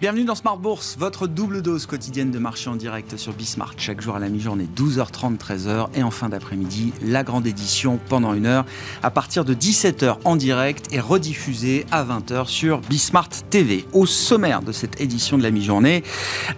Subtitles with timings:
[0.00, 3.74] Bienvenue dans Smart Bourse, votre double dose quotidienne de marché en direct sur Bismart.
[3.78, 5.88] Chaque jour à la mi-journée, 12h30, 13h.
[5.94, 8.64] Et en fin d'après-midi, la grande édition pendant une heure
[9.02, 13.86] à partir de 17h en direct et rediffusée à 20h sur Bismart TV.
[13.92, 16.04] Au sommaire de cette édition de la mi-journée,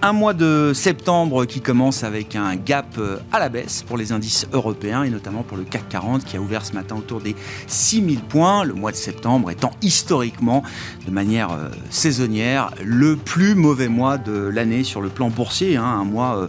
[0.02, 4.12] un mois de septembre qui commence avec un gap euh, à la baisse pour les
[4.12, 7.34] indices européens et notamment pour le CAC 40 qui a ouvert ce matin autour des
[7.68, 8.64] 6000 points.
[8.64, 10.62] Le mois de septembre étant historiquement,
[11.06, 15.84] de manière euh, saisonnière, le plus mauvais mois de l'année sur le plan boursier, hein,
[15.84, 16.46] un mois euh,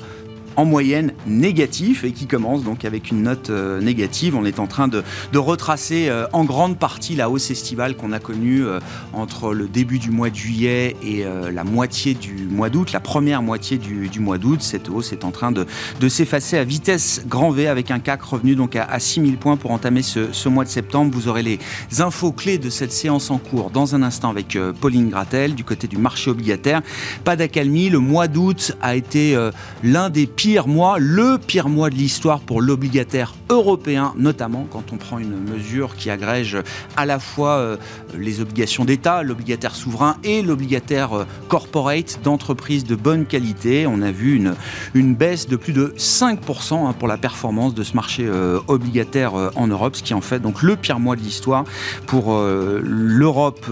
[0.62, 4.36] en moyenne négatif et qui commence donc avec une note euh, négative.
[4.36, 5.04] On est en train de,
[5.34, 8.80] retracer euh, en grande partie la hausse estivale qu'on a connue euh,
[9.12, 13.42] entre le début du mois de juillet et la moitié du mois d'août, la première
[13.42, 14.62] moitié du, mois d'août.
[14.62, 15.66] Cette hausse est en train de,
[16.08, 20.04] s'effacer à vitesse grand V avec un CAC revenu donc à, 6000 points pour entamer
[20.04, 21.12] ce, mois de septembre.
[21.14, 21.60] Vous aurez les
[22.00, 25.88] infos clés de cette séance en cours dans un instant avec Pauline Gratel du côté
[25.88, 26.82] du marché obligataire.
[27.24, 29.38] Pas d'accalmie, le mois d'août a été
[29.84, 30.28] l'un des
[30.60, 35.96] mois, le pire mois de l'histoire pour l'obligataire européen, notamment quand on prend une mesure
[35.96, 36.58] qui agrège
[36.98, 37.78] à la fois euh,
[38.18, 43.88] les obligations d'État, l'obligataire souverain et l'obligataire euh, corporate d'entreprises de bonne qualité.
[43.88, 44.56] On a vu une,
[44.94, 49.34] une baisse de plus de 5% hein, pour la performance de ce marché euh, obligataire
[49.56, 51.64] en Europe, ce qui en fait donc le pire mois de l'histoire
[52.08, 53.66] pour l'Europe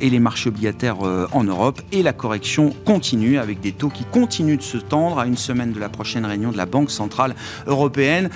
[0.00, 0.98] et les marchés obligataires
[1.32, 1.80] en Europe.
[1.92, 5.72] Et la correction continue avec des taux qui continuent de se tendre à une semaine
[5.72, 7.34] de la prochaine réunion de la Banque Centrale
[7.66, 8.30] Européenne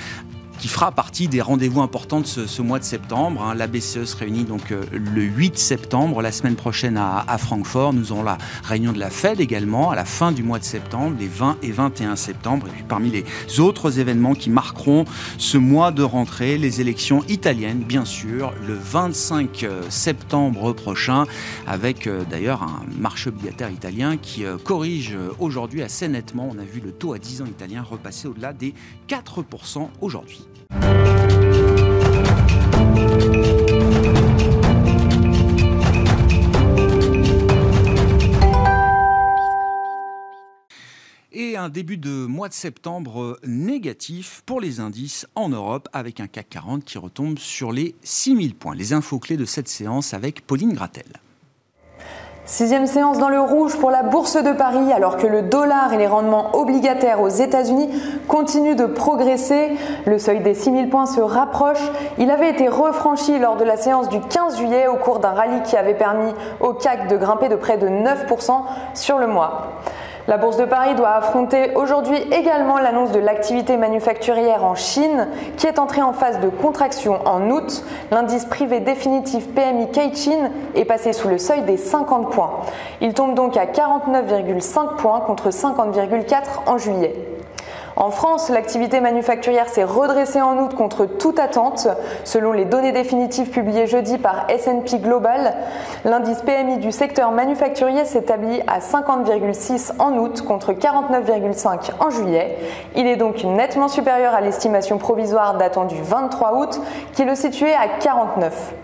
[0.62, 3.42] qui fera partie des rendez-vous importants de ce, mois de septembre.
[3.42, 3.56] Hein.
[3.56, 7.92] La BCE se réunit donc euh, le 8 septembre, la semaine prochaine à, Francfort.
[7.92, 11.16] Nous aurons la réunion de la Fed également à la fin du mois de septembre,
[11.19, 12.69] les 20 et 21 septembre.
[12.69, 13.24] Et puis parmi les
[13.58, 15.04] autres événements qui marqueront
[15.36, 21.24] ce mois de rentrée, les élections italiennes, bien sûr, le 25 euh, septembre prochain,
[21.66, 26.48] avec euh, d'ailleurs un marché obligataire italien qui corrige aujourd'hui assez nettement.
[26.54, 28.75] On a vu le taux à 10 ans italien repasser au-delà des
[29.08, 30.47] 4% aujourd'hui.
[41.34, 46.27] Et un début de mois de septembre négatif pour les indices en Europe avec un
[46.27, 48.75] CAC 40 qui retombe sur les 6000 points.
[48.75, 51.06] Les infos clés de cette séance avec Pauline Gratel.
[52.44, 55.97] Sixième séance dans le rouge pour la Bourse de Paris, alors que le dollar et
[55.97, 57.88] les rendements obligataires aux États-Unis
[58.26, 59.76] continuent de progresser.
[60.06, 61.78] Le seuil des 6000 points se rapproche.
[62.19, 65.62] Il avait été refranchi lors de la séance du 15 juillet au cours d'un rallye
[65.62, 68.50] qui avait permis au CAC de grimper de près de 9%
[68.94, 69.69] sur le mois.
[70.28, 75.66] La Bourse de Paris doit affronter aujourd'hui également l'annonce de l'activité manufacturière en Chine qui
[75.66, 77.84] est entrée en phase de contraction en août.
[78.12, 82.61] L'indice privé définitif PMI Caixin est passé sous le seuil des 50 points.
[83.00, 87.16] Il tombe donc à 49,5 points contre 50,4 en juillet.
[87.97, 91.88] En France, l'activité manufacturière s'est redressée en août contre toute attente.
[92.25, 95.54] Selon les données définitives publiées jeudi par S&P Global,
[96.04, 102.58] l'indice PMI du secteur manufacturier s'établit à 50,6 en août contre 49,5 en juillet.
[102.97, 106.81] Il est donc nettement supérieur à l'estimation provisoire datant du 23 août
[107.12, 108.75] qui le situait à 49.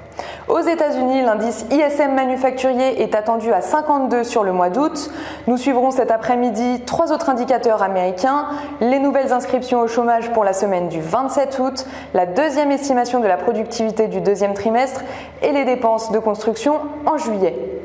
[0.48, 5.10] Aux États-Unis, l'indice ISM manufacturier est attendu à 52 sur le mois d'août.
[5.46, 8.46] Nous suivrons cet après-midi trois autres indicateurs américains,
[8.80, 13.26] les nouvelles inscriptions au chômage pour la semaine du 27 août, la deuxième estimation de
[13.26, 15.02] la productivité du deuxième trimestre
[15.42, 17.77] et les dépenses de construction en juillet.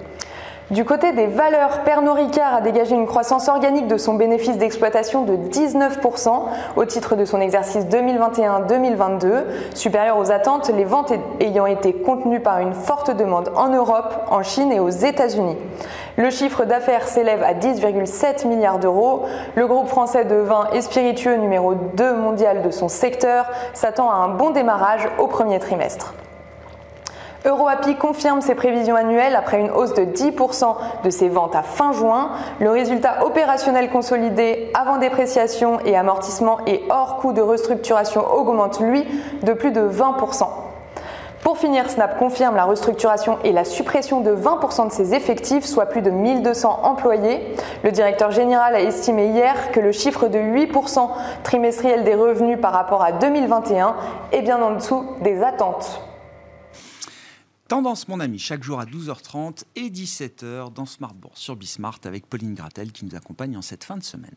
[0.73, 5.23] Du côté des valeurs, Pernod Ricard a dégagé une croissance organique de son bénéfice d'exploitation
[5.23, 6.29] de 19%
[6.75, 9.43] au titre de son exercice 2021-2022,
[9.75, 14.41] supérieur aux attentes, les ventes ayant été contenues par une forte demande en Europe, en
[14.41, 15.57] Chine et aux États-Unis.
[16.17, 19.25] Le chiffre d'affaires s'élève à 10,7 milliards d'euros.
[19.53, 23.45] Le groupe français de vin et spiritueux numéro 2 mondial de son secteur
[23.75, 26.15] s'attend à un bon démarrage au premier trimestre.
[27.45, 31.91] EuroAPI confirme ses prévisions annuelles après une hausse de 10% de ses ventes à fin
[31.91, 32.29] juin.
[32.59, 39.05] Le résultat opérationnel consolidé avant dépréciation et amortissement et hors coût de restructuration augmente, lui,
[39.41, 40.47] de plus de 20%.
[41.43, 45.87] Pour finir, Snap confirme la restructuration et la suppression de 20% de ses effectifs, soit
[45.87, 47.53] plus de 1200 employés.
[47.83, 51.09] Le directeur général a estimé hier que le chiffre de 8%
[51.43, 53.95] trimestriel des revenus par rapport à 2021
[54.31, 56.01] est bien en dessous des attentes.
[57.69, 62.27] Tendance, mon ami, chaque jour à 12h30 et 17h dans Smart Bourse sur Bismart avec
[62.27, 64.35] Pauline Gratel qui nous accompagne en cette fin de semaine.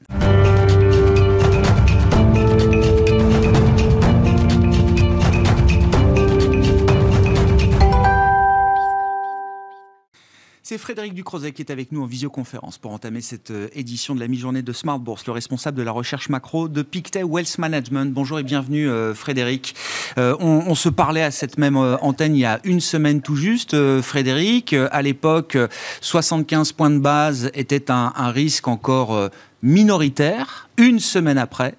[10.69, 14.21] C'est Frédéric Ducrozet qui est avec nous en visioconférence pour entamer cette euh, édition de
[14.21, 18.13] la mi-journée de Smart Bourse, le responsable de la recherche macro de Pictet Wealth Management.
[18.13, 19.77] Bonjour et bienvenue euh, Frédéric.
[20.19, 23.77] Euh, on, se parlait à cette même antenne il y a une semaine tout juste.
[24.01, 25.57] Frédéric, à l'époque,
[26.01, 29.31] 75 points de base était un, un risque encore
[29.63, 30.69] minoritaire.
[30.79, 31.77] Une semaine après,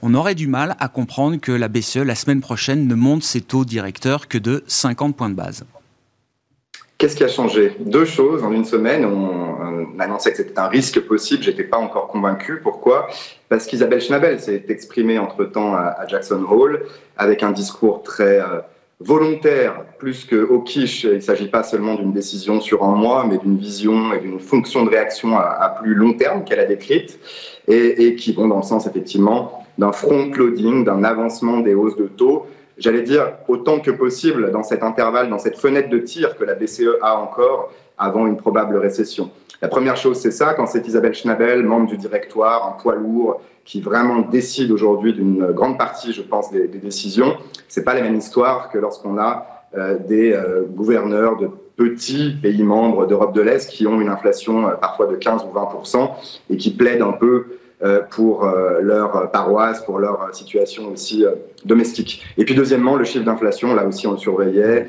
[0.00, 3.40] on aurait du mal à comprendre que la BCE, la semaine prochaine, ne monte ses
[3.40, 5.64] taux directeurs que de 50 points de base.
[7.02, 7.72] Qu'est-ce qui a changé?
[7.80, 9.04] Deux choses en une semaine.
[9.04, 11.42] On, annonçait que c'était un risque possible.
[11.42, 12.60] J'étais pas encore convaincu.
[12.62, 13.08] Pourquoi?
[13.48, 16.84] Parce qu'Isabelle Schnabel s'est exprimée entre-temps à, Jackson Hole
[17.16, 18.60] avec un discours très euh,
[19.00, 21.02] volontaire, plus que au quiche.
[21.02, 24.38] Il ne s'agit pas seulement d'une décision sur un mois, mais d'une vision et d'une
[24.38, 27.18] fonction de réaction à, plus long terme qu'elle a décrite
[27.66, 32.06] et, et qui vont dans le sens effectivement d'un front-loading, d'un avancement des hausses de
[32.06, 32.46] taux
[32.78, 36.54] j'allais dire, autant que possible dans cet intervalle, dans cette fenêtre de tir que la
[36.54, 39.30] BCE a encore avant une probable récession.
[39.60, 43.40] La première chose, c'est ça, quand c'est Isabelle Schnabel, membre du directoire, un poids lourd,
[43.64, 47.36] qui vraiment décide aujourd'hui d'une grande partie, je pense, des, décisions,
[47.68, 49.46] c'est pas la même histoire que lorsqu'on a
[49.76, 54.68] euh, des euh, gouverneurs de petits pays membres d'Europe de l'Est qui ont une inflation
[54.68, 56.10] euh, parfois de 15 ou 20%
[56.50, 57.46] et qui plaident un peu
[58.10, 61.32] pour euh, leur paroisse, pour leur situation aussi euh,
[61.64, 62.24] domestique.
[62.38, 64.88] Et puis deuxièmement, le chiffre d'inflation, là aussi on le surveillait,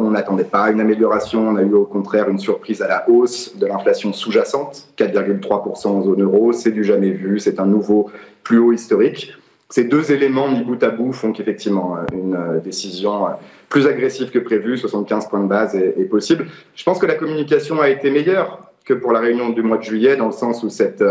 [0.00, 3.56] on n'attendait pas une amélioration, on a eu au contraire une surprise à la hausse
[3.56, 8.10] de l'inflation sous-jacente, 4,3% en zone euro, c'est du jamais vu, c'est un nouveau
[8.42, 9.32] plus haut historique.
[9.68, 13.26] Ces deux éléments mis bout à bout font qu'effectivement une décision
[13.68, 16.46] plus agressive que prévu, 75 points de base est, possible.
[16.74, 19.84] Je pense que la communication a été meilleure que pour la réunion du mois de
[19.84, 21.04] juillet, dans le sens où cette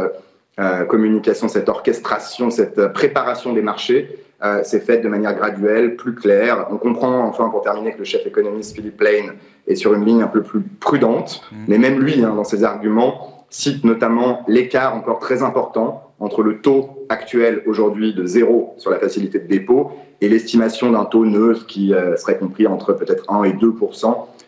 [0.60, 6.14] euh, communication, cette orchestration, cette préparation des marchés euh, s'est faite de manière graduelle, plus
[6.16, 6.68] claire.
[6.72, 9.36] On comprend enfin, pour terminer, que le chef économiste Philippe Lane
[9.68, 11.56] est sur une ligne un peu plus prudente, mmh.
[11.68, 16.60] mais même lui, hein, dans ses arguments, cite notamment l'écart encore très important entre le
[16.60, 21.66] taux actuel aujourd'hui de zéro sur la facilité de dépôt et l'estimation d'un taux neutre
[21.66, 23.74] qui euh, serait compris entre peut-être 1 et 2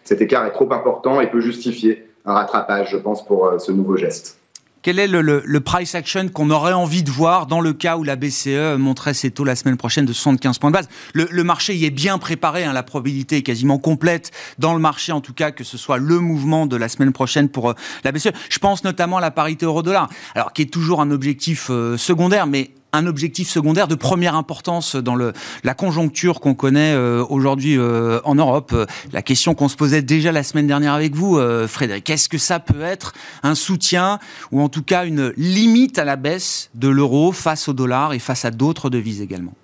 [0.03, 3.97] Cet écart est trop important et peut justifier un rattrapage, je pense, pour ce nouveau
[3.97, 4.39] geste.
[4.83, 8.17] Quel est le, price action qu'on aurait envie de voir dans le cas où la
[8.17, 10.89] BCE montrait ses taux la semaine prochaine de 75 points de base?
[11.13, 15.13] Le, marché y est bien préparé, hein, la probabilité est quasiment complète dans le marché,
[15.13, 18.11] en tout cas, que ce soit le mouvement de la semaine prochaine pour euh, la
[18.11, 18.31] BCE.
[18.49, 22.45] Je pense notamment à la parité euro-dollar, alors qui est toujours un objectif euh, secondaire,
[22.45, 28.19] mais un objectif secondaire de première importance dans la conjoncture qu'on connaît euh, aujourd'hui euh,
[28.23, 28.73] en Europe.
[29.11, 32.37] La question qu'on se posait déjà la semaine dernière avec vous, euh, Frédéric, est-ce que
[32.37, 34.19] ça peut être un soutien
[34.51, 38.19] ou en tout cas une limite à la baisse de l'euro face au dollar et
[38.19, 39.55] face à d'autres devises également?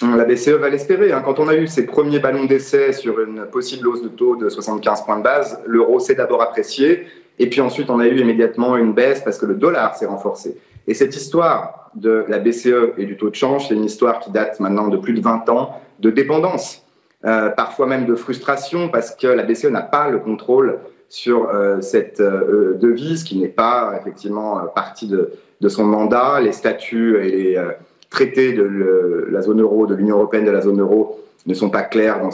[0.00, 1.12] La BCE va l'espérer.
[1.12, 1.22] Hein.
[1.24, 4.48] Quand on a eu ces premiers ballons d'essai sur une possible hausse de taux de
[4.48, 7.06] 75 points de base, l'euro s'est d'abord apprécié,
[7.38, 10.56] et puis ensuite on a eu immédiatement une baisse parce que le dollar s'est renforcé.
[10.86, 14.30] Et cette histoire de la BCE et du taux de change, c'est une histoire qui
[14.30, 16.84] date maintenant de plus de 20 ans de dépendance,
[17.24, 21.80] euh, parfois même de frustration, parce que la BCE n'a pas le contrôle sur euh,
[21.80, 25.30] cette euh, devise qui n'est pas effectivement partie de,
[25.68, 26.40] son mandat.
[26.40, 27.64] Les statuts et les
[28.10, 31.82] traités de la zone euro, de l'Union européenne, de la zone euro ne sont pas
[31.82, 32.30] clairs en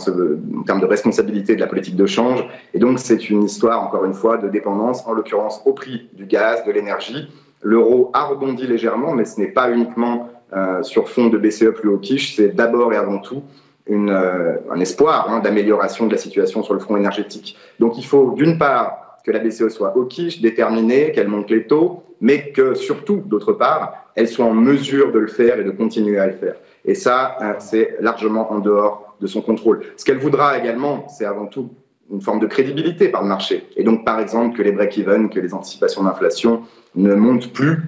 [0.64, 2.46] termes de responsabilité de la politique de change.
[2.72, 6.24] Et donc, c'est une histoire, encore une fois, de dépendance, en l'occurrence au prix du
[6.26, 7.28] gaz, de l'énergie.
[7.62, 11.88] L'euro a rebondi légèrement, mais ce n'est pas uniquement euh, sur fond de BCE plus
[11.88, 13.42] haut quiche, c'est d'abord et avant tout
[13.86, 17.56] une, euh, un espoir hein, d'amélioration de la situation sur le front énergétique.
[17.80, 21.66] Donc il faut d'une part que la BCE soit au quiche, déterminée, qu'elle monte les
[21.66, 25.70] taux, mais que surtout, d'autre part, elle soit en mesure de le faire et de
[25.70, 26.54] continuer à le faire.
[26.84, 29.82] Et ça, euh, c'est largement en dehors de son contrôle.
[29.96, 31.70] Ce qu'elle voudra également, c'est avant tout
[32.10, 33.68] une forme de crédibilité par le marché.
[33.76, 36.62] Et donc, par exemple, que les break-even, que les anticipations d'inflation
[36.94, 37.82] ne montent plus,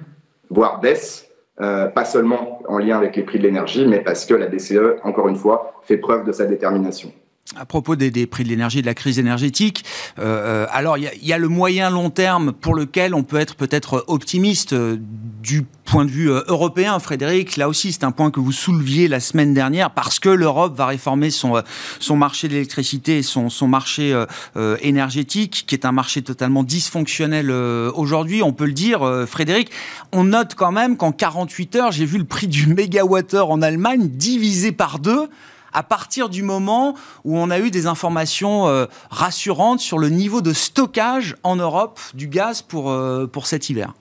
[0.50, 1.28] voire baissent,
[1.60, 5.00] euh, pas seulement en lien avec les prix de l'énergie, mais parce que la BCE,
[5.04, 7.12] encore une fois, fait preuve de sa détermination
[7.56, 9.84] à propos des, des, prix de l'énergie, de la crise énergétique,
[10.18, 13.38] euh, euh alors il y, y a, le moyen long terme pour lequel on peut
[13.38, 14.98] être peut-être optimiste euh,
[15.42, 17.56] du point de vue euh, européen, Frédéric.
[17.56, 20.86] Là aussi, c'est un point que vous souleviez la semaine dernière parce que l'Europe va
[20.86, 21.62] réformer son
[21.98, 24.12] son marché de l'électricité et son son marché
[24.56, 28.42] euh, énergétique, qui est un marché totalement dysfonctionnel aujourd'hui.
[28.42, 29.70] On peut le dire, Frédéric.
[30.12, 34.08] On note quand même qu'en 48 heures, j'ai vu le prix du mégawattheure en Allemagne
[34.08, 35.28] divisé par deux
[35.72, 40.40] à partir du moment où on a eu des informations euh, rassurantes sur le niveau
[40.40, 43.94] de stockage en Europe du gaz pour, euh, pour cet hiver.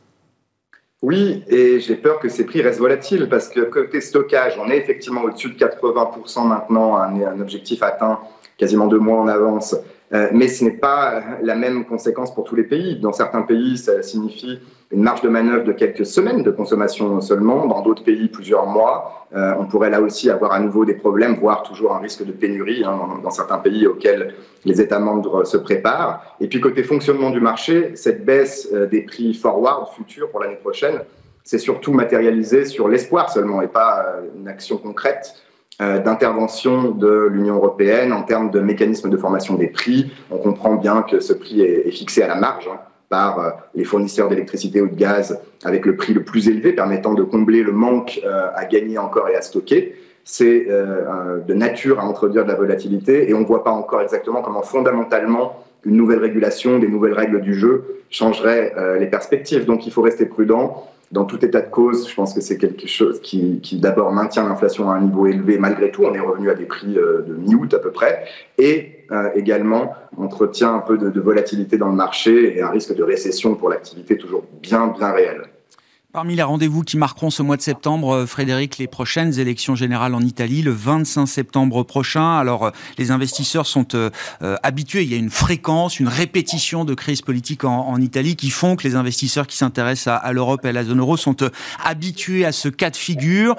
[1.01, 4.77] Oui, et j'ai peur que ces prix restent volatiles parce que côté stockage, on est
[4.77, 8.19] effectivement au-dessus de 80% maintenant, un, un objectif atteint
[8.57, 9.75] quasiment deux mois en avance
[10.11, 12.99] mais ce n'est pas la même conséquence pour tous les pays.
[12.99, 14.59] Dans certains pays, ça signifie
[14.91, 17.67] une marge de manœuvre de quelques semaines de consommation seulement.
[17.67, 19.27] Dans d'autres pays, plusieurs mois.
[19.33, 22.83] on pourrait là aussi avoir à nouveau des problèmes, voire toujours un risque de pénurie
[22.83, 24.33] hein, dans, certains pays auxquels
[24.65, 26.35] les États membres se préparent.
[26.41, 31.01] Et puis côté fonctionnement du marché, cette baisse des prix forward futurs pour l'année prochaine,
[31.43, 35.48] c'est surtout matérialisé sur l'espoir seulement et pas une action concrète euh,
[35.79, 40.11] d'intervention de l'Union européenne en termes de mécanisme de formation des prix.
[40.29, 43.85] On comprend bien que ce prix est, fixé à la marge hein, par euh, les
[43.85, 47.71] fournisseurs d'électricité ou de gaz avec le prix le plus élevé permettant de combler le
[47.71, 49.95] manque euh, à gagner encore et à stocker.
[50.25, 54.43] C'est de nature à introduire de la volatilité et on ne voit pas encore exactement
[54.43, 55.55] comment fondamentalement
[55.85, 59.65] une nouvelle régulation, des nouvelles règles du jeu changeraient les perspectives.
[59.65, 62.85] Donc il faut rester prudent dans tout état de cause, je pense que c'est quelque
[62.87, 66.03] chose qui, d'abord maintient l'inflation à un niveau élevé malgré tout.
[66.03, 68.25] On est revenu à des prix euh, de mi-août à peu près.
[68.59, 72.95] Et euh, également entretient un peu de, de, volatilité dans le marché et un risque
[72.95, 75.41] de récession pour l'activité toujours bien, bien réel.
[76.11, 80.15] Parmi les rendez-vous qui marqueront ce mois de septembre, euh, Frédéric, les prochaines élections générales
[80.15, 82.35] en Italie, le 25 septembre prochain.
[82.35, 84.09] Alors, euh, les investisseurs sont euh,
[84.63, 88.75] habitués, il y a une fréquence, une répétition de crises politiques en, Italie qui font
[88.75, 91.35] que les investisseurs qui s'intéressent à, l'Europe et à la zone euro sont
[91.83, 93.55] habitués à ce cas de figure.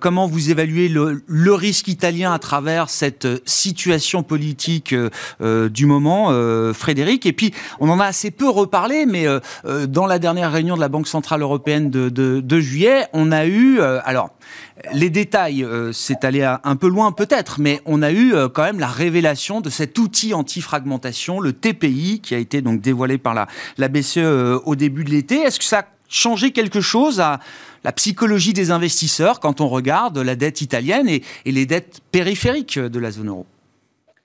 [0.00, 4.94] comment vous évaluez le, le, risque italien à travers cette situation politique
[5.40, 6.30] du moment,
[6.74, 7.24] Frédéric?
[7.24, 9.26] Et puis, on en a assez peu reparlé, mais
[9.88, 14.00] dans la dernière réunion de la Banque Centrale Européenne, de, juillet, on a eu, euh,
[14.04, 14.30] alors
[14.92, 18.62] les détails, euh, c'est allé un peu loin peut-être, mais on a eu euh, quand
[18.62, 23.34] même la révélation de cet outil anti-fragmentation, le TPI, qui a été donc dévoilé par
[23.34, 24.18] la, BCE
[24.64, 25.36] au début de l'été.
[25.36, 27.40] Est-ce que ça a changé quelque chose à
[27.84, 32.78] la psychologie des investisseurs quand on regarde la dette italienne et, et les dettes périphériques
[32.78, 33.46] de la zone euro?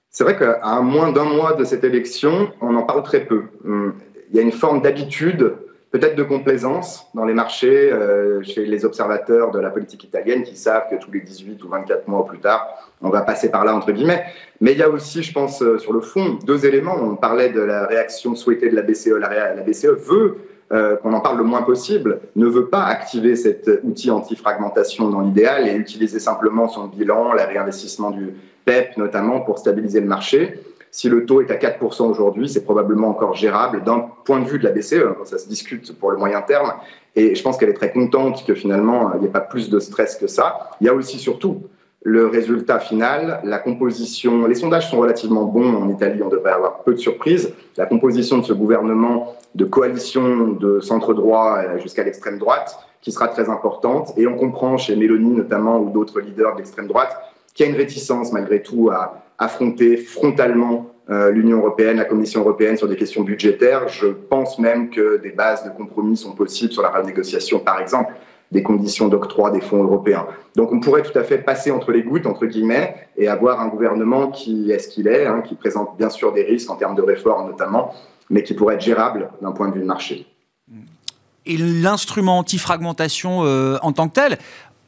[0.10, 3.46] C'est vrai qu'à moins d'un mois de cette élection, on en parle très peu.
[3.66, 3.96] Hum,
[4.34, 5.56] il y a une forme d'habitude
[5.94, 10.58] peut-être de complaisance dans les marchés, euh, chez les observateurs de la politique italienne qui
[10.58, 12.68] savent que tous les 18 ou 24 mois plus tard,
[13.00, 14.26] on va passer par là, entre guillemets.
[14.60, 16.96] Mais il y a aussi, je pense, euh, sur le fond, deux éléments.
[17.00, 19.20] On parlait de la réaction souhaitée de la BCE.
[19.20, 20.38] La, BCE veut
[20.72, 25.22] euh, qu'on en parle le moins possible, ne veut pas activer cet outil anti-fragmentation dans
[25.22, 28.34] l'idéal et utiliser simplement son bilan, le réinvestissement du
[28.66, 30.60] PEP notamment pour stabiliser le marché.
[30.96, 34.60] Si le taux est à 4% aujourd'hui, c'est probablement encore gérable d'un point de vue
[34.60, 36.72] de la BCE, hein, quand ça se discute pour le moyen terme.
[37.16, 39.80] Et je pense qu'elle est très contente que finalement, il n'y ait pas plus de
[39.80, 40.70] stress que ça.
[40.82, 41.64] Il y a aussi surtout
[42.04, 44.46] le résultat final, la composition.
[44.46, 47.52] Les sondages sont relativement bons en Italie, on devrait avoir peu de surprises.
[47.76, 53.50] La composition de ce gouvernement de coalition de centre-droit jusqu'à l'extrême droite, qui sera très
[53.50, 54.14] importante.
[54.16, 57.18] Et on comprend chez Mélanie notamment ou d'autres leaders d'extrême droite
[57.56, 62.42] qu'il y a une réticence malgré tout à affronter frontalement euh, l'Union européenne, la Commission
[62.42, 63.88] européenne sur des questions budgétaires.
[63.90, 68.14] Je pense même que des bases de compromis sont possibles sur la renégociation, par exemple,
[68.52, 70.28] des conditions d'octroi des fonds européens.
[70.56, 73.68] Donc on pourrait tout à fait passer entre les gouttes, entre guillemets, et avoir un
[73.68, 76.96] gouvernement qui est ce qu'il est, hein, qui présente bien sûr des risques en termes
[76.96, 77.94] de réforme notamment,
[78.30, 80.28] mais qui pourrait être gérable d'un point de vue de marché
[81.46, 84.38] et l'instrument anti-fragmentation euh, en tant que tel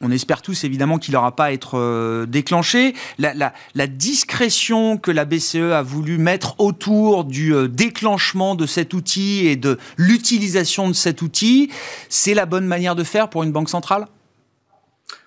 [0.01, 2.93] on espère tous évidemment qu'il n'aura pas à être euh, déclenché.
[3.17, 3.53] La,
[3.87, 9.55] discrétion que la BCE a voulu mettre autour du euh, déclenchement de cet outil et
[9.55, 11.71] de l'utilisation de cet outil,
[12.09, 14.07] c'est la bonne manière de faire pour une banque centrale?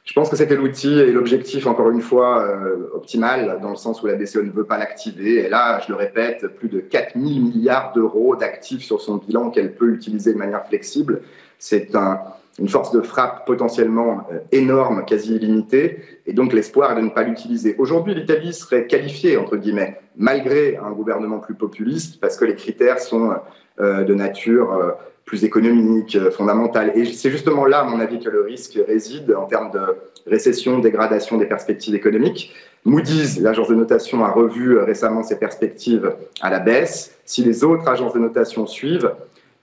[0.05, 4.03] Je pense que c'était l'outil et l'objectif, encore une fois, euh, optimal, dans le sens
[4.03, 5.45] où la BCE ne veut pas l'activer.
[5.45, 9.51] Et là, je le répète, plus de 4 000 milliards d'euros d'actifs sur son bilan
[9.51, 11.21] qu'elle peut utiliser de manière flexible.
[11.59, 12.21] C'est un,
[12.59, 17.23] une force de frappe potentiellement euh, énorme, quasi illimitée, et donc l'espoir de ne pas
[17.23, 17.77] l'utiliser.
[17.79, 22.99] Aujourd'hui, l'Italie serait qualifiée, entre guillemets, malgré un gouvernement plus populiste, parce que les critères
[22.99, 23.33] sont
[23.81, 24.91] euh, de nature euh,
[25.25, 26.93] plus économique, fondamentale.
[26.95, 29.81] Et c'est justement là, à mon avis, que le risque réside en termes de
[30.27, 32.55] récession, dégradation des perspectives économiques.
[32.87, 37.19] Moody's, l'agence de notation, a revu récemment ses perspectives à la baisse.
[37.27, 39.13] Si les autres agences de notation suivent,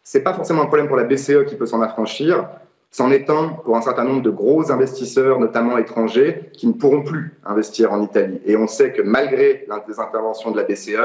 [0.03, 2.47] c'est pas forcément un problème pour la BCE qui peut s'en affranchir
[2.95, 7.03] c'en est un pour un certain nombre de gros investisseurs, notamment étrangers, qui ne pourront
[7.03, 8.39] plus investir en Italie.
[8.45, 10.95] Et on sait que malgré les interventions de la BCE,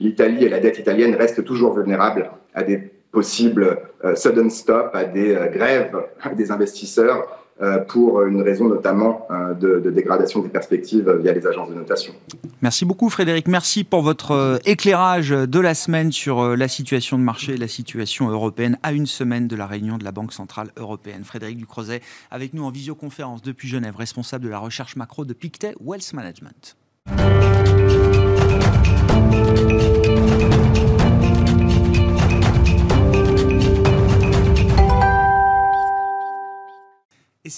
[0.00, 2.78] l'Italie et la dette italienne restent toujours vulnérables à des
[3.12, 5.96] possibles euh, sudden stop, à des euh, grèves
[6.34, 7.45] des investisseurs
[7.88, 12.12] pour une raison notamment euh, de, dégradation des perspectives via les agences de notation.
[12.60, 17.22] Merci beaucoup Frédéric, merci pour votre euh, éclairage de la semaine sur la situation de
[17.22, 20.68] marché et la situation européenne à une semaine de la réunion de la Banque Centrale
[20.76, 21.24] Européenne.
[21.24, 25.74] Frédéric Ducrozet avec nous en visioconférence depuis Genève, responsable de la recherche macro de Pictet
[25.80, 26.76] Wealth Management.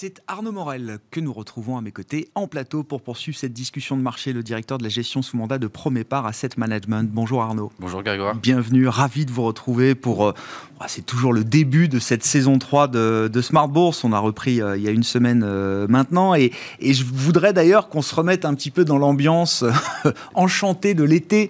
[0.01, 3.97] C'est Arnaud Morel que nous retrouvons à mes côtés en plateau pour poursuivre cette discussion
[3.97, 7.11] de marché, le directeur de la gestion sous mandat de Promépar Asset Management.
[7.11, 7.69] Bonjour Arnaud.
[7.79, 8.33] Bonjour Grégoire.
[8.35, 10.25] Bienvenue, ravi de vous retrouver pour...
[10.25, 10.33] Euh,
[10.79, 14.05] ah, c'est toujours le début de cette saison 3 de, de Smart Bourse.
[14.05, 16.33] On a repris euh, il y a une semaine euh, maintenant.
[16.33, 19.65] Et, et, je voudrais d'ailleurs qu'on se remette un petit peu dans l'ambiance
[20.33, 21.49] enchantée de l'été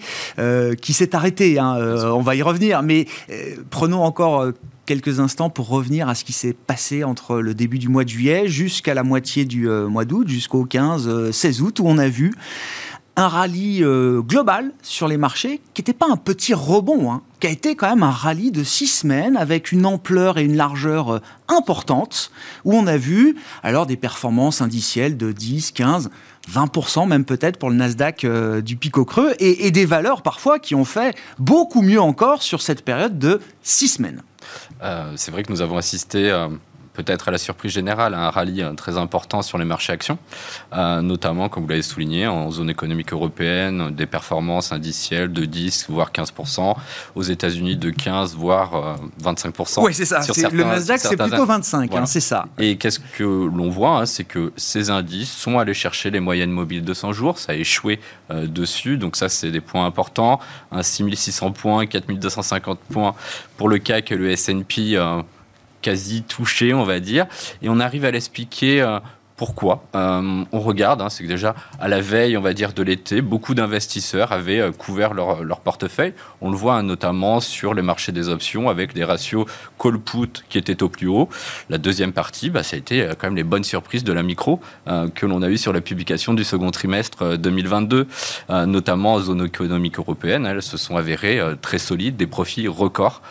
[0.82, 1.60] qui s'est arrêté.
[1.60, 1.75] Hein.
[2.06, 2.82] on va y revenir.
[2.82, 3.06] Mais
[3.70, 4.51] prenons encore
[4.89, 8.10] quelques instants pour revenir à ce qui s'est passé entre le début du mois de
[8.10, 12.08] juillet jusqu'à la moitié du euh, mois d'août, jusqu'au 15-16 euh, août, où on a
[12.08, 12.34] vu
[13.15, 17.46] un rallye euh, global sur les marchés qui n'était pas un petit rebond, hein, qui
[17.46, 21.22] a été quand même un rallye de six semaines avec une ampleur et une largeur
[21.48, 22.31] importante,
[22.65, 26.10] où on a vu alors des performances indicielles de 10, 15,
[26.51, 28.25] 20% même peut-être pour le Nasdaq
[28.63, 32.63] du pic au creux, et, des valeurs parfois qui ont fait beaucoup mieux encore sur
[32.63, 34.24] cette période de six semaines.
[34.81, 36.50] Euh, c'est vrai que nous avons assisté euh,
[37.03, 40.18] peut-être à la surprise générale, à un rallye euh, très important sur les marchés actions,
[40.74, 46.12] notamment, comme vous l'avez souligné, en zone économique européenne, des performances indicielles de 10, voire
[46.12, 46.75] 15%,
[47.15, 49.84] aux États-Unis de 15, voire 25%.
[49.84, 50.22] Oui, c'est ça.
[50.51, 52.46] le Nasdaq, c'est plutôt 25, hein, c'est ça.
[52.58, 56.51] Et qu'est-ce que l'on voit hein, C'est que ces indices sont allés chercher les moyennes
[56.51, 60.39] mobiles de 100 jours, ça a échoué dessus, donc ça, c'est des points importants.
[60.82, 63.15] 6600 points, 4250 points
[63.58, 65.22] pour le CAC et le S&P euh,
[65.81, 67.25] quasi touché, on va dire.
[67.62, 69.00] Et on arrive à l'expliquer euh,
[69.36, 72.83] pourquoi euh, On regarde, hein, c'est que déjà à la veille, on va dire, de
[72.83, 76.13] l'été, beaucoup d'investisseurs avaient couvert leur, portefeuille.
[76.41, 79.45] On le voit hein, notamment sur les marchés des options avec des ratios
[79.81, 81.29] call-put qui étaient au plus haut.
[81.69, 84.59] La deuxième partie, bah, ça a été quand même les bonnes surprises de la micro
[85.15, 88.07] que l'on a eu sur la publication du second trimestre 2022,
[88.65, 90.45] notamment en zone économique européenne.
[90.45, 93.22] Elles se sont avérées très solides, des profits records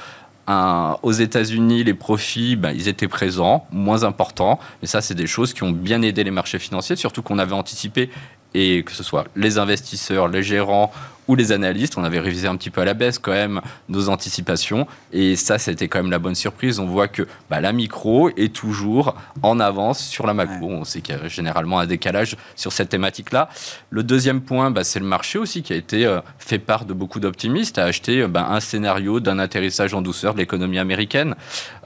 [1.03, 4.59] aux États-Unis, les profits, ben, ils étaient présents, moins importants.
[4.81, 7.55] Mais ça, c'est des choses qui ont bien aidé les marchés financiers, surtout qu'on avait
[7.55, 8.11] anticipé
[8.55, 10.91] et que ce soit les investisseurs, les gérants
[11.29, 14.09] ou les analystes, on avait révisé un petit peu à la baisse quand même nos
[14.09, 14.87] anticipations.
[15.13, 16.81] Et ça, c'était quand même la bonne surprise.
[16.81, 20.71] On voit que bah, la micro est toujours en avance sur la macro.
[20.71, 23.49] On sait qu'il y a généralement un décalage sur cette thématique-là.
[23.91, 26.95] Le deuxième point, bah, c'est le marché aussi qui a été euh, fait part de
[26.95, 31.35] beaucoup d'optimistes, a acheté euh, bah, un scénario d'un atterrissage en douceur de l'économie américaine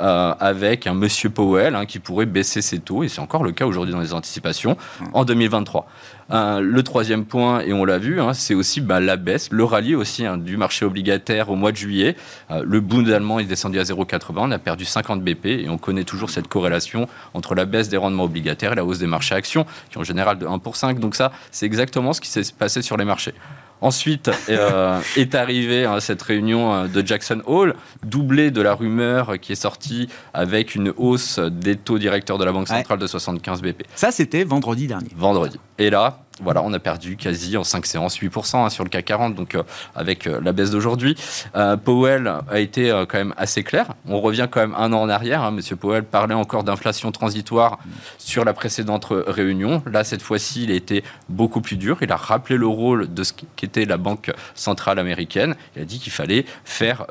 [0.00, 3.02] euh, avec un monsieur Powell hein, qui pourrait baisser ses taux.
[3.02, 4.76] Et c'est encore le cas aujourd'hui dans les anticipations
[5.12, 5.86] en 2023.
[6.30, 10.26] le troisième point, et on l'a vu, hein, c'est aussi la baisse le rallye aussi
[10.26, 12.16] hein, du marché obligataire au mois de juillet.
[12.50, 15.78] Euh, le Bund allemand est descendu à 0,80, on a perdu 50 BP et on
[15.78, 19.34] connaît toujours cette corrélation entre la baisse des rendements obligataires et la hausse des marchés
[19.34, 20.98] actions, qui en général de 1 pour 5.
[20.98, 23.34] Donc ça, c'est exactement ce qui s'est passé sur les marchés.
[23.82, 29.40] Ensuite euh, est arrivée hein, cette réunion euh, de Jackson Hole, doublée de la rumeur
[29.40, 33.60] qui est sortie avec une hausse des taux directeurs de la Banque centrale de 75
[33.60, 33.82] BP.
[33.96, 35.08] Ça, c'était vendredi dernier.
[35.16, 35.58] Vendredi.
[35.82, 39.04] Et là, voilà, on a perdu quasi en 5 séances 8% hein, sur le CAC
[39.04, 39.62] 40, donc euh,
[39.94, 41.16] avec euh, la baisse d'aujourd'hui.
[41.56, 43.94] Euh, Powell a été quand même assez clair.
[44.06, 45.42] On revient quand même un an en arrière.
[45.42, 45.50] Hein.
[45.50, 47.78] Monsieur Powell parlait encore d'inflation transitoire
[48.18, 49.82] sur la précédente réunion.
[49.90, 51.98] Là, cette fois-ci, il a été beaucoup plus dur.
[52.00, 55.54] Il a rappelé le rôle de ce qu'était la Banque centrale américaine.
[55.76, 57.06] Il a dit qu'il fallait faire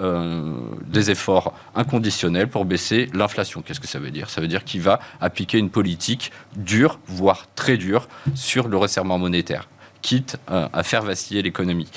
[0.88, 3.62] des efforts inconditionnels pour baisser l'inflation.
[3.62, 4.29] Qu'est-ce que ça veut dire?
[4.29, 9.17] Ça veut dire qu'il va appliquer une politique dure, voire très dure, sur le resserrement
[9.17, 9.67] monétaire
[10.02, 11.89] quitte euh, à faire vaciller l'économie.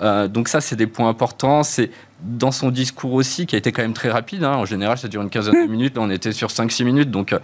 [0.00, 1.62] Euh, donc ça, c'est des points importants.
[2.20, 4.44] Dans son discours aussi, qui a été quand même très rapide.
[4.44, 4.54] Hein.
[4.54, 5.70] En général, ça dure une quinzaine de hmm.
[5.70, 5.96] minutes.
[5.96, 7.10] Là, on était sur 5-6 minutes.
[7.10, 7.38] Donc, euh,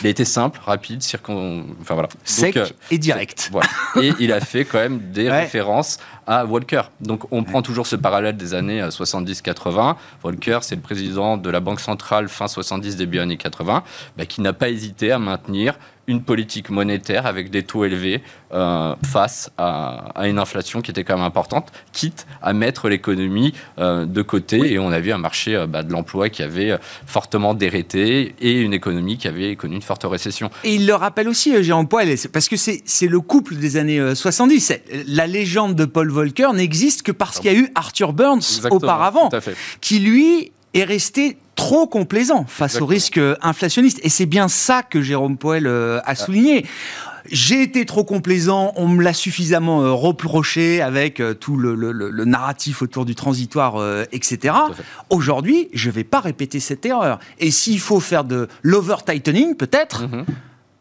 [0.00, 1.64] il a été simple, rapide, circon...
[1.80, 2.08] enfin, voilà.
[2.24, 2.58] Sec
[2.90, 3.48] et direct.
[3.52, 3.68] Voilà.
[4.00, 6.82] Et il a fait quand même des références à Walker.
[7.00, 9.96] Donc, on prend toujours ce parallèle des années 70-80.
[10.22, 13.82] Walker, c'est le président de la Banque centrale fin 70, début années 80,
[14.16, 15.74] bah, qui n'a pas hésité à maintenir
[16.10, 21.16] une politique monétaire avec des taux élevés euh, face à, une inflation qui était quand
[21.16, 24.72] même importante, quitte à mettre l'économie euh, de côté.
[24.72, 28.60] Et on a vu un marché euh, bah, de l'emploi qui avait fortement dérété et
[28.60, 30.50] une économie qui avait connu une forte récession.
[30.64, 34.72] Et il le rappelle aussi, Jérôme Poil, parce que c'est le couple des années 70.
[35.06, 39.30] La légende de Paul Volcker n'existe que parce qu'il y a eu Arthur Burns auparavant,
[39.80, 44.00] qui lui est resté trop complaisant face au risque inflationniste.
[44.02, 46.14] Et c'est bien ça que Jérôme Poel euh, a ah.
[47.30, 52.82] J'ai été trop complaisant, on me l'a suffisamment euh, reproché avec euh, tout le, narratif
[52.82, 53.76] autour du transitoire,
[54.12, 54.54] etc.
[55.08, 57.18] Aujourd'hui, je ne vais pas répéter cette erreur.
[57.38, 60.24] Et s'il faut faire de l'over-tightening, peut-être, mhm.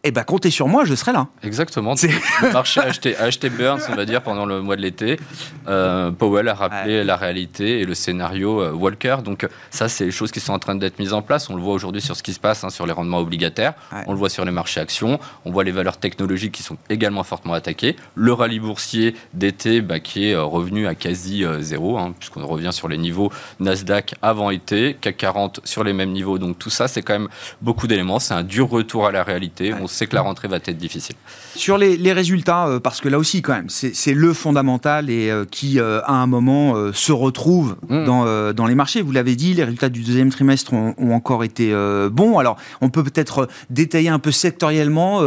[0.06, 1.28] Eh ben comptez sur moi, je serai là.
[1.44, 1.94] Exactement.
[2.42, 5.20] Le marché a acheté, Burns, on va dire, pendant le mois de l'été.
[5.68, 9.18] Euh, Powell a rappelé la réalité et le scénario euh, Walker.
[9.26, 11.50] Donc ça, c'est les choses qui sont en train d'être mises en place.
[11.50, 13.74] On le voit aujourd'hui sur ce qui se passe hein, sur les rendements obligataires.
[14.08, 15.20] On le voit sur les marchés actions.
[15.44, 17.98] On voit les valeurs technologiques qui sont également fortement attaquées.
[18.16, 22.72] Le rallye boursier d'été bah, qui est euh, revenu à quasi zéro, hein, puisqu'on revient
[22.72, 26.40] sur les niveaux Nasdaq avant été, CAC 40 sur les mêmes niveaux.
[26.40, 27.30] Donc tout ça, c'est quand même
[27.62, 28.20] beaucoup d'éléments.
[28.20, 31.16] C'est un dur retour à la réalité sait que la rentrée va être difficile.
[31.56, 35.46] Sur les, résultats, euh, parce que là aussi, quand même, c'est le fondamental et euh,
[35.50, 38.06] qui, euh, à un moment, se retrouve mm.
[38.06, 39.02] dans, dans, les marchés.
[39.02, 41.74] Vous l'avez dit, les résultats du deuxième trimestre ont, encore été
[42.12, 42.38] bons.
[42.38, 45.22] Alors, on peut peut-être détailler un peu sectoriellement,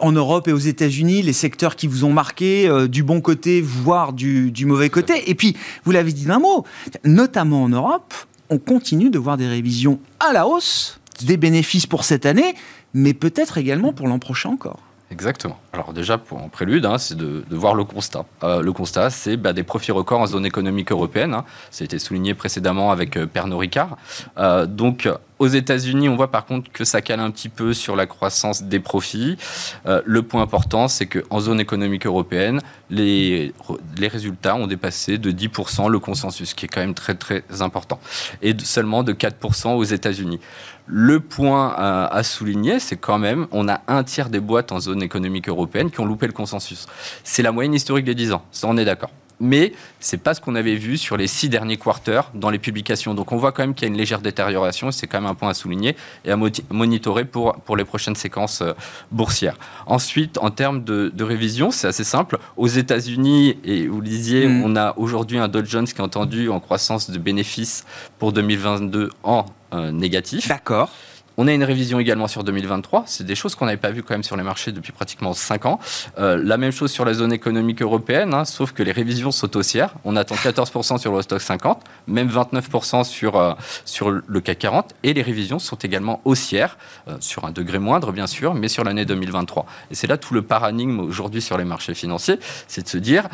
[0.00, 4.12] en Europe et aux États-Unis, les secteurs qui vous ont marqué du bon côté, voire
[4.12, 5.30] du, du mauvais côté.
[5.30, 6.64] Et puis, vous l'avez dit d'un mot,
[7.04, 8.14] notamment en Europe,
[8.50, 12.54] on continue de voir des révisions à la hausse des bénéfices pour cette année,
[12.94, 14.80] mais peut-être également pour l'an prochain encore.
[15.12, 15.58] Exactement.
[15.74, 18.24] Alors déjà, pour en prélude, hein, c'est de, voir le constat.
[18.42, 21.34] Euh, le constat, c'est bah, des profits records en zone économique européenne.
[21.34, 21.44] Hein.
[21.70, 23.98] Ça a été souligné précédemment avec euh, Pernod Ricard.
[24.38, 25.08] Euh, donc,
[25.42, 28.62] aux États-Unis, on voit par contre que ça cale un petit peu sur la croissance
[28.62, 29.36] des profits.
[29.84, 33.52] le point important, c'est qu'en zone économique européenne, les,
[34.00, 37.98] résultats ont dépassé de 10% le consensus, qui est quand même très très important,
[38.40, 40.38] et seulement de 4% aux États-Unis.
[40.86, 45.02] Le point à, souligner, c'est quand même, on a un tiers des boîtes en zone
[45.02, 46.86] économique européenne qui ont loupé le consensus.
[47.24, 49.10] C'est la moyenne historique des 10 ans, ça on est d'accord
[49.42, 53.12] mais c'est pas ce qu'on avait vu sur les six derniers quarters dans les publications.
[53.12, 55.34] Donc on voit quand même qu'il y a une légère détérioration, c'est quand même un
[55.34, 56.38] point à souligner et à
[56.70, 58.72] monitorer pour, pour les prochaines séquences euh,
[59.10, 59.58] boursières.
[59.86, 62.38] Ensuite, en termes de, révision, c'est assez simple.
[62.56, 64.64] Aux États-Unis, et vous le disiez, mm.
[64.64, 67.84] on a aujourd'hui un Dow Jones qui est entendu en croissance de bénéfices
[68.18, 70.48] pour 2022 en euh, négatif.
[70.48, 70.90] D'accord.
[71.36, 73.04] On a une révision également sur 2023.
[73.06, 75.66] C'est des choses qu'on n'avait pas vues quand même sur les marchés depuis pratiquement 5
[75.66, 75.78] ans.
[76.18, 79.56] Euh, la même chose sur la zone économique européenne, hein, sauf que les révisions sont
[79.56, 79.94] haussières.
[80.04, 84.94] On attend 14% sur le stock 50, même 29% sur, euh, sur le CAC 40.
[85.02, 86.76] Et les révisions sont également haussières,
[87.20, 89.66] sur un degré moindre bien sûr, mais sur l'année 2023.
[89.90, 93.28] Et c'est là tout le paradigme aujourd'hui sur les marchés financiers, c'est de se dire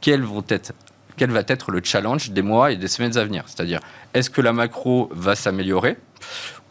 [0.00, 3.44] quel va être le challenge des mois et des semaines à venir.
[3.46, 3.80] C'est-à-dire,
[4.14, 5.96] est-ce que la macro va s'améliorer?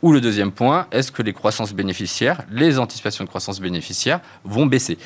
[0.02, 4.66] Ou le deuxième point, est-ce que les croissances bénéficiaires, les anticipations de croissance bénéficiaire vont
[4.66, 4.98] baisser?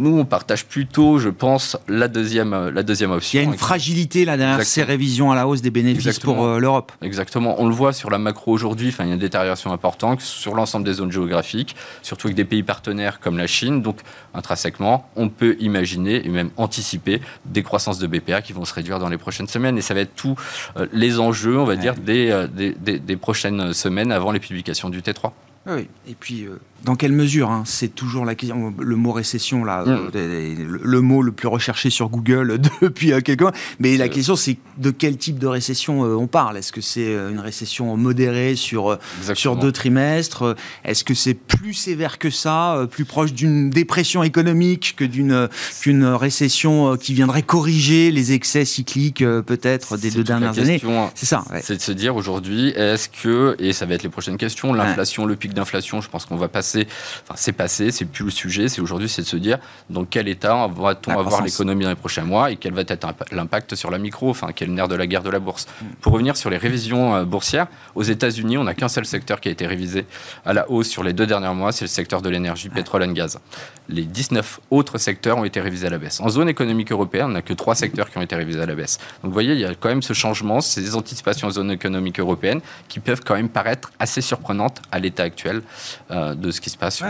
[0.00, 3.38] Nous, on partage plutôt, je pense, la deuxième, euh, la deuxième option.
[3.38, 6.42] Il y a une fragilité là derrière ces révisions à la hausse des bénéfices pour
[6.44, 6.92] euh, l'Europe.
[7.02, 7.60] Exactement.
[7.60, 8.94] On le voit sur la macro aujourd'hui.
[8.98, 12.62] Il y a une détérioration importante sur l'ensemble des zones géographiques, surtout avec des pays
[12.62, 13.82] partenaires comme la Chine.
[13.82, 13.98] Donc,
[14.34, 18.98] intrinsèquement, on peut imaginer et même anticiper des croissances de BPA qui vont se réduire
[18.98, 19.76] dans les prochaines semaines.
[19.76, 20.34] Et ça va être tous
[20.76, 25.00] euh, les enjeux, on va dire, des, des, des prochaines semaines avant les publications du
[25.00, 25.32] T3.
[25.66, 26.46] Oui, et puis
[26.84, 28.74] dans quelle mesure hein, C'est toujours la question.
[28.78, 30.10] Le mot récession, là, mm.
[30.14, 33.52] euh, le, mot le plus recherché sur Google depuis euh, quelques mois.
[33.78, 36.56] Mais la question, c'est de quel type de récession euh, on parle?
[36.56, 38.98] Est-ce que c'est une récession modérée sur,
[39.34, 40.56] sur deux trimestres?
[40.84, 45.48] Est-ce que c'est plus sévère que ça, plus proche d'une dépression économique que d'une
[45.80, 50.80] qu'une récession qui viendrait corriger les excès cycliques, peut-être, des deux dernières années?
[51.14, 51.44] C'est ça.
[51.62, 55.26] C'est de se dire aujourd'hui, est-ce que, et ça va être les prochaines questions, l'inflation,
[55.26, 58.68] le pic d'inflation, je pense qu'on va passer enfin c'est passé, c'est plus le sujet,
[58.68, 62.24] c'est aujourd'hui, c'est de se dire dans quel état va-t-on avoir l'économie dans les prochains
[62.24, 65.22] mois et quel va être l'impact sur la micro, enfin quel nerf de la guerre
[65.22, 65.66] de la bourse.
[65.66, 65.86] Mm.
[66.00, 69.48] Pour revenir sur les révisions euh, boursières, aux États-Unis, on n'a qu'un seul secteur qui
[69.48, 70.06] a été révisé
[70.44, 73.12] à la hausse sur les deux derniers mois, c'est le secteur de l'énergie, pétrole et
[73.12, 73.38] gaz.
[73.88, 76.20] Les 19 autres secteurs ont été révisés à la baisse.
[76.20, 78.74] En zone économique européenne, on n'a que trois secteurs qui ont été révisés à la
[78.74, 78.98] baisse.
[79.22, 82.20] Donc vous voyez, il y a quand même ce changement, ces anticipations en zone économique
[82.20, 85.62] européenne qui peuvent quand même paraître assez surprenantes à l'état actuel
[86.10, 87.02] euh, de ce qui se passe.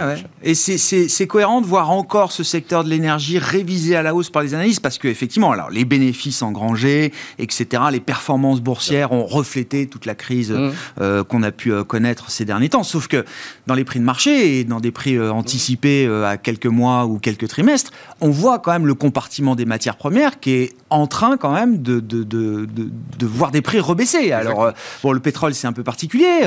[0.42, 4.42] Et c'est cohérent de voir encore ce secteur de l'énergie révisé à la hausse par
[4.42, 10.06] les analystes parce qu'effectivement, alors les bénéfices engrangés, etc., les performances boursières ont reflété toute
[10.06, 10.70] la crise mmh.
[11.00, 12.84] euh, qu'on a pu euh, connaître ces derniers temps.
[12.84, 13.24] Sauf que
[13.66, 17.18] dans les prix de marché et dans des prix euh, anticipés à quelques mois ou
[17.18, 21.36] quelques trimestres, on voit quand même le compartiment des matières premières qui est en train
[21.36, 24.32] quand même de, de, de, de, voir des prix rebaisser.
[24.32, 26.40] Alors, bon, le pétrole, c'est un peu particulier,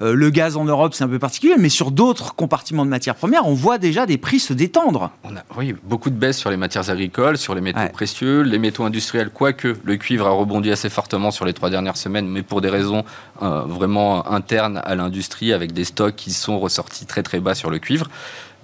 [0.00, 3.46] le gaz en Europe, c'est un peu particulier, mais sur d'autres compartiments de matières premières,
[3.46, 5.10] on voit déjà des prix se détendre.
[5.24, 8.58] On a, oui, beaucoup de baisse sur les matières agricoles, sur les métaux précieux, les
[8.58, 12.42] métaux industriels, quoique le cuivre a rebondi assez fortement sur les trois dernières semaines, mais
[12.42, 13.04] pour des raisons
[13.42, 17.70] euh, vraiment internes à l'industrie, avec des stocks qui sont ressortis très très bas sur
[17.70, 18.06] le cuivre.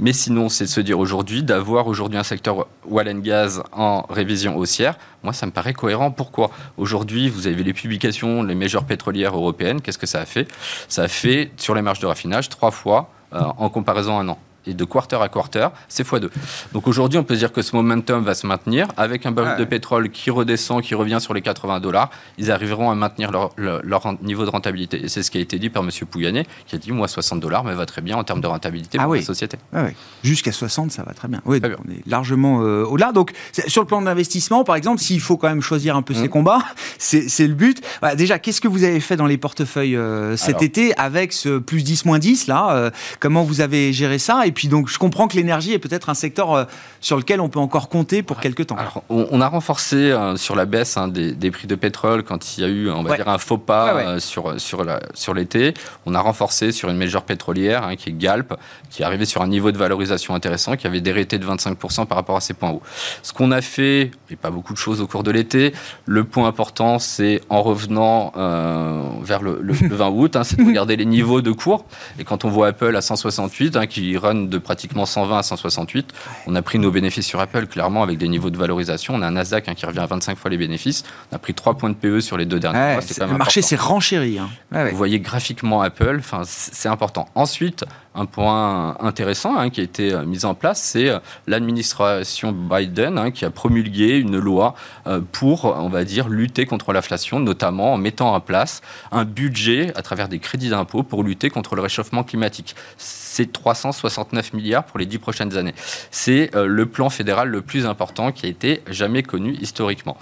[0.01, 4.03] Mais sinon, c'est de se dire aujourd'hui, d'avoir aujourd'hui un secteur oil and gas en
[4.11, 6.11] révision haussière, moi, ça me paraît cohérent.
[6.11, 6.51] Pourquoi?
[6.77, 9.81] Aujourd'hui, vous avez les publications, les majeures pétrolières européennes.
[9.81, 10.49] Qu'est-ce que ça a fait?
[10.89, 14.39] Ça a fait, sur les marges de raffinage, trois fois en comparaison à un an.
[14.67, 16.29] Et de quarter à quarter, c'est x2.
[16.73, 19.65] Donc aujourd'hui, on peut dire que ce momentum va se maintenir avec un baril de
[19.65, 22.11] pétrole qui redescend, qui revient sur les 80 dollars.
[22.39, 25.05] Ils arriveront à maintenir leur, leur, niveau de rentabilité.
[25.05, 25.91] Et c'est ce qui a été dit par M.
[26.11, 28.99] Pouyanné, qui a dit moi 60 dollars me va très bien en termes de rentabilité
[29.01, 29.57] ah pour la société.
[29.73, 29.87] Ah
[30.23, 31.41] Jusqu'à 60, ça va très bien.
[31.45, 33.13] Oui, on est largement euh, au-delà.
[33.13, 33.33] Donc
[33.67, 36.29] sur le plan d'investissement, par exemple, s'il faut quand même choisir un peu ses mmh.
[36.29, 36.63] combats,
[36.99, 37.83] c'est le but.
[38.17, 41.83] déjà, qu'est-ce que vous avez fait dans les portefeuilles euh, cet été avec ce plus
[41.83, 45.29] 10, moins 10 là euh, Comment vous avez géré ça Et puis donc, je comprends
[45.29, 46.67] que l'énergie est peut-être un secteur
[47.01, 48.77] sur lequel on peut encore compter pour quelques temps.
[48.77, 52.65] Alors, on, a renforcé sur la baisse hein, des, prix de pétrole quand il y
[52.65, 55.75] a eu, on va dire, un faux pas sur, sur, sur l'été.
[56.07, 58.55] On a renforcé sur une majeure pétrolière hein, qui est Galp,
[58.91, 62.17] qui est arrivée sur un niveau de valorisation intéressant, qui avait dérété de 25% par
[62.17, 62.83] rapport à ses points hauts.
[63.23, 65.73] Ce qu'on a fait, et pas beaucoup de choses au cours de l'été,
[66.07, 70.97] le point important, c'est en revenant euh, vers le, 20 août, hein, c'est de regarder
[70.97, 71.85] les niveaux de cours.
[72.19, 76.13] Et quand on voit Apple à 168, hein, qui run de pratiquement 120 à 168,
[76.47, 79.15] on a pris nos bénéfices sur Apple, clairement, avec des niveaux de valorisation.
[79.15, 81.05] On a un Nasdaq hein, qui revient à 25 fois les bénéfices.
[81.33, 83.27] On a pris 3 points de PE sur les deux derniers mois.
[83.27, 84.39] le marché s'est renchéri.
[84.71, 87.29] Vous voyez graphiquement Apple, c'est important.
[87.35, 92.53] Ensuite, un point intéressant hein, qui a été euh, mis en place, c'est euh, l'administration
[92.53, 94.75] Biden hein, qui a promulgué une loi
[95.07, 99.93] euh, pour, on va dire, lutter contre l'inflation, notamment en mettant en place un budget
[99.97, 102.77] à travers des crédits d'impôt pour lutter contre le réchauffement climatique.
[102.99, 105.75] C'est 369 milliards pour les dix prochaines années.
[106.11, 110.17] C'est le plan fédéral le plus important qui a été jamais connu historiquement.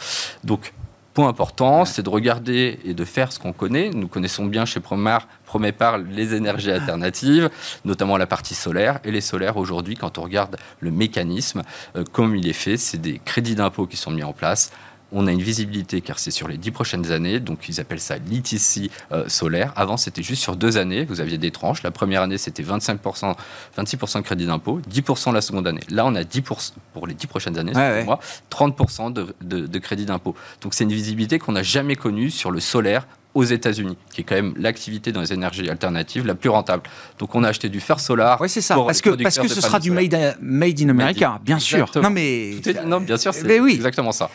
[0.44, 0.72] Donc,
[1.12, 3.90] point important, c'est de regarder et de faire ce qu'on connaît.
[3.90, 7.50] Nous connaissons bien chez Promar, Promépar les énergies alternatives,
[7.84, 9.00] notamment la partie solaire.
[9.04, 11.62] Et les solaires, aujourd'hui, quand on regarde le mécanisme,
[11.96, 14.72] euh, comme il est fait, c'est des crédits d'impôt qui sont mis en place
[15.12, 18.16] on a une visibilité car c'est sur les dix prochaines années, donc ils appellent ça
[18.16, 19.72] l'ITC euh, solaire.
[19.76, 21.82] Avant, c'était juste sur deux années, vous aviez des tranches.
[21.82, 23.34] La première année, c'était 25%,
[23.76, 25.82] 26% de crédit d'impôt, 10% la seconde année.
[25.90, 30.34] Là, on a 10% pour les dix prochaines années, 30% de, de crédit d'impôt.
[30.60, 34.24] Donc c'est une visibilité qu'on n'a jamais connue sur le solaire aux États-Unis, qui est
[34.24, 36.82] quand même l'activité dans les énergies alternatives la plus rentable.
[37.18, 38.40] Donc on a acheté du fer solar.
[38.40, 38.76] Oui, c'est ça.
[38.76, 41.90] Parce que, parce que ce sera du made, in America, bien sûr.
[41.96, 42.56] Non, mais.
[42.86, 43.72] non, bien sûr, c'est oui.
[43.74, 44.30] exactement ça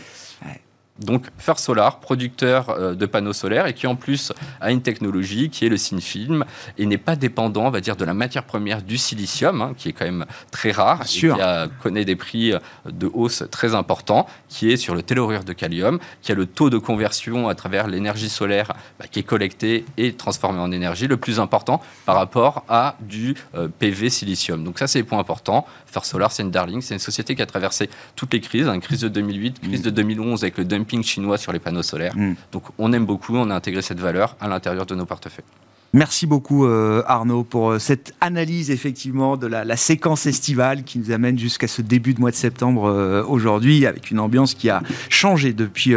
[0.99, 4.31] donc First Solar, producteur euh, de panneaux solaires et qui en plus
[4.61, 6.45] a une technologie qui est le film
[6.77, 9.89] et n'est pas dépendant, on va dire, de la matière première du silicium, hein, qui
[9.89, 11.27] est quand même très rare et qui
[11.81, 15.99] connaît des prix euh, de hausse très importants, qui est sur le tellurure de kalium,
[16.21, 20.13] qui a le taux de conversion à travers l'énergie solaire bah, qui est collectée et
[20.13, 24.63] transformée en énergie le plus important par rapport à du euh, PV silicium.
[24.63, 25.65] Donc ça, c'est les points importants.
[25.85, 28.73] First Solar, c'est une darling, c'est une société qui a traversé toutes les crises, une
[28.73, 32.15] hein, crise de 2008, crise de 2011 avec le dumping chinois sur les panneaux solaires.
[32.15, 32.33] Mm.
[32.51, 35.45] Donc on aime beaucoup, on a intégré cette valeur à l'intérieur de nos portefeuilles.
[35.93, 41.11] Merci beaucoup euh, Arnaud pour euh, cette analyse effectivement de la, séquence estivale qui nous
[41.11, 44.81] amène jusqu'à ce début de mois de septembre euh, aujourd'hui avec une ambiance qui a
[45.09, 45.95] changé depuis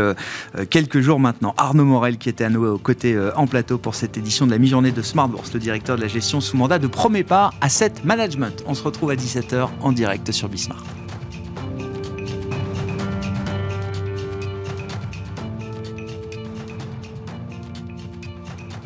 [0.68, 1.54] quelques jours maintenant.
[1.56, 4.92] Arnaud Morel qui était à nos côtés en plateau pour cette édition de la mi-journée
[4.92, 8.62] de Smart Bourse, le directeur de la gestion sous mandat de Promépar Asset Management.
[8.66, 10.99] On se retrouve à 17h en direct sur Bismarck.